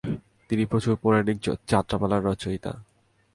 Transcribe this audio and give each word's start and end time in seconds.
তিনি 0.49 0.63
প্রচুর 0.65 0.93
পৌরাণিক 0.95 1.37
যাত্রাপালার 1.67 2.25
রচয়িতা। 2.25 2.71